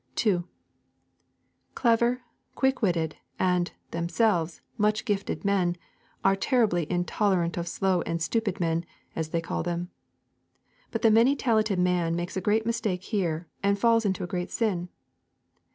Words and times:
2. 0.15 0.43
Clever, 1.75 2.23
quick 2.55 2.81
witted, 2.81 3.17
and, 3.37 3.71
themselves, 3.91 4.59
much 4.75 5.05
gifted 5.05 5.45
men, 5.45 5.75
are 6.25 6.35
terribly 6.35 6.91
intolerant 6.91 7.55
of 7.55 7.67
slow 7.67 8.01
and 8.01 8.19
stupid 8.19 8.59
men, 8.59 8.83
as 9.15 9.29
they 9.29 9.39
call 9.41 9.61
them. 9.61 9.91
But 10.89 11.03
the 11.03 11.11
many 11.11 11.35
talented 11.35 11.77
man 11.77 12.15
makes 12.15 12.35
a 12.35 12.41
great 12.41 12.65
mistake 12.65 13.03
here, 13.03 13.47
and 13.61 13.77
falls 13.77 14.03
into 14.03 14.23
a 14.23 14.25
great 14.25 14.49
sin. 14.49 14.89